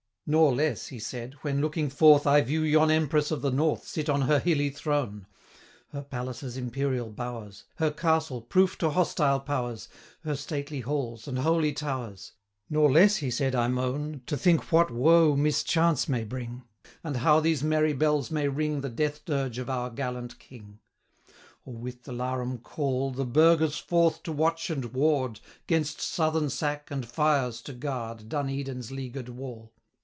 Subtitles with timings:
[0.27, 3.99] 'Nor less,' he said, 'when looking forth, I view yon Empress of the North 660
[4.01, 5.25] Sit on her hilly throne;
[5.89, 9.89] Her palace's imperial bowers, Her castle, proof to hostile powers,
[10.23, 12.31] Her stately halls and holy towers
[12.69, 16.61] Nor less,' he said, 'I moan, 665 To think what woe mischance may bring,
[17.03, 20.79] And how these merry bells may ring The death dirge of our gallant King;
[21.65, 26.49] Or with the larum call The burghers forth to watch and ward, 670 'Gainst southern
[26.49, 29.73] sack and fires to guard Dun Edin's leaguer'd wall.